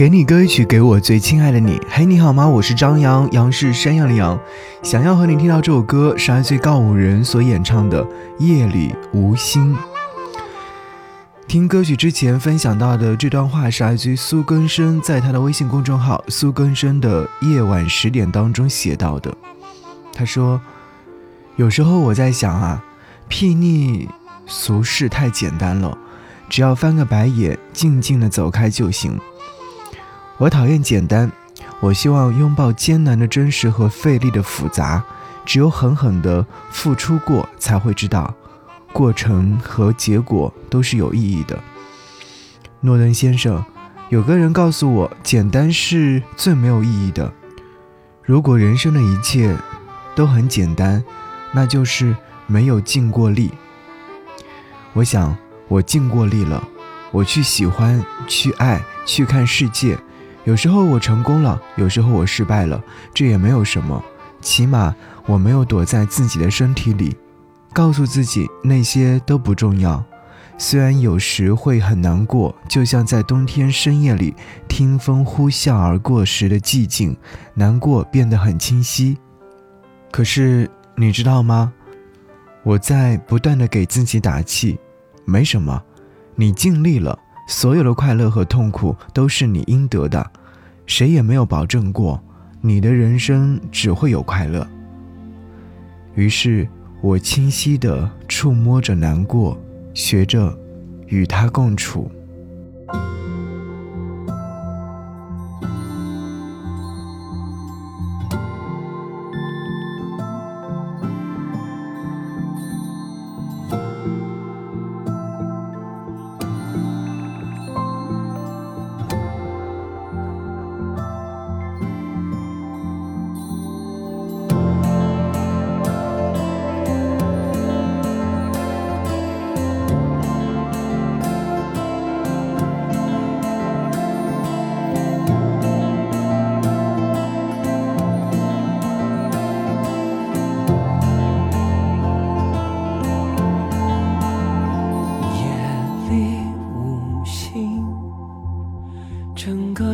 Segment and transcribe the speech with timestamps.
[0.00, 1.78] 给你歌曲，给我最亲爱的你。
[1.90, 2.48] 嘿，你好吗？
[2.48, 4.40] 我是张扬，杨是山羊的羊。
[4.82, 8.02] 想要和你听到这首歌，是来自告五人所演唱的
[8.38, 9.76] 《夜里无心》。
[11.46, 19.30] 听歌曲之前分享到的这段话是来自于苏根生在他的微信公众号“苏根生的夜晚十点”当中写到的。
[20.14, 20.58] 他说
[21.56, 22.82] ：“有时候我在想啊，
[23.28, 24.08] 睥睨
[24.46, 25.98] 俗世太简单了，
[26.48, 29.20] 只要翻个白眼，静静的走开就行。”
[30.40, 31.30] 我讨厌简单，
[31.80, 35.04] 我希望拥抱艰难的真实和费力的复杂。
[35.44, 38.32] 只有狠狠地付出过，才会知道，
[38.90, 41.58] 过程和结果都是有意义的。
[42.80, 43.62] 诺登先生，
[44.08, 47.30] 有个人告诉我，简单是最没有意义的。
[48.22, 49.54] 如果人生的一切
[50.14, 51.04] 都很简单，
[51.52, 53.50] 那就是没有尽过力。
[54.94, 55.36] 我想，
[55.68, 56.66] 我尽过力了，
[57.10, 59.98] 我去喜欢，去爱，去看世界。
[60.50, 62.82] 有时候我成功了，有时候我失败了，
[63.14, 64.02] 这也没有什么，
[64.40, 64.92] 起码
[65.26, 67.16] 我没有躲在自己的身体里，
[67.72, 70.04] 告诉自己那些都不重要。
[70.58, 74.34] 虽然有时会很难过，就像在冬天深夜里
[74.66, 77.16] 听风呼啸而过时的寂静，
[77.54, 79.16] 难过变得很清晰。
[80.10, 81.72] 可是你知道吗？
[82.64, 84.80] 我在不断的给自己打气，
[85.24, 85.80] 没什么，
[86.34, 87.16] 你尽力了。
[87.46, 90.30] 所有的快乐和痛苦都是你应得的，
[90.86, 92.22] 谁也没有保证过
[92.60, 94.66] 你的人生只会有快乐。
[96.14, 96.68] 于是，
[97.00, 99.58] 我清晰地触摸着难过，
[99.94, 100.56] 学着
[101.06, 102.10] 与它共处。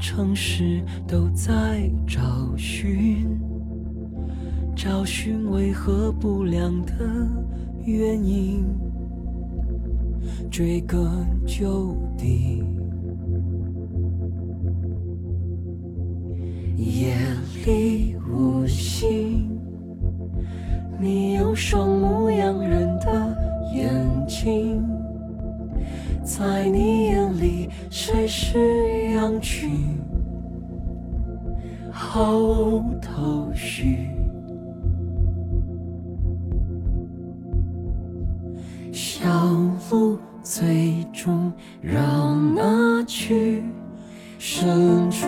[0.00, 2.20] 城市都在找
[2.56, 3.38] 寻，
[4.74, 6.94] 找寻为何不亮的
[7.84, 8.64] 原因，
[10.50, 10.98] 追根
[11.46, 12.64] 究底。
[16.76, 17.14] 夜
[17.66, 19.50] 里无心，
[20.98, 23.36] 你有双牧羊人的
[23.74, 24.82] 眼睛。
[26.22, 28.58] 在你眼里，谁是
[29.20, 30.00] 羊群？
[31.92, 34.08] 毫无头绪。
[38.90, 39.28] 小
[39.90, 43.62] 路最终绕哪去？
[44.38, 45.26] 深处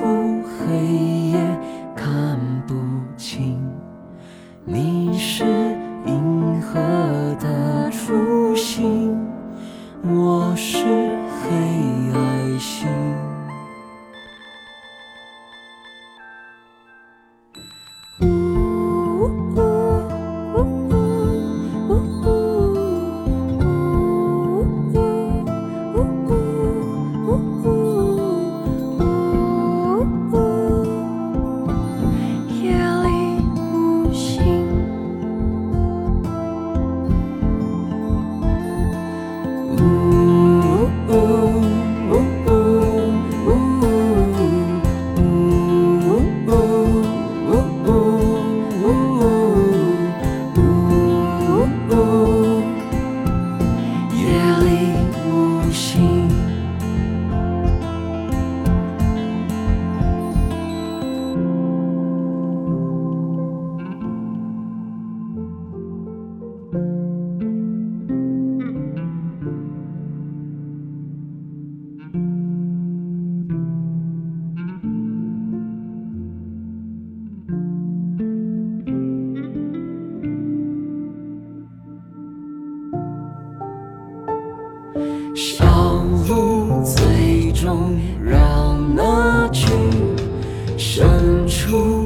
[85.44, 85.64] 小
[86.28, 89.66] 路最终绕哪去？
[90.78, 92.01] 深处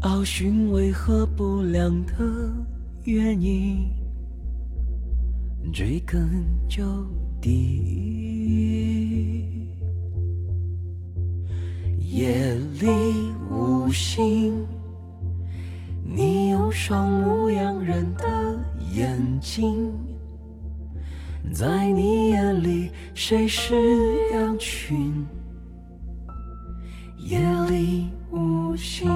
[0.00, 2.14] 找寻为何不亮的
[3.04, 3.88] 原因，
[5.72, 6.82] 追根究
[7.40, 7.82] 底。
[12.00, 12.86] 夜里
[13.50, 14.66] 无星，
[16.04, 18.58] 你有双牧羊人的
[18.92, 19.92] 眼睛。
[21.52, 23.74] 在你眼里，谁是
[24.32, 25.26] 羊群？
[27.18, 29.08] 夜里无星。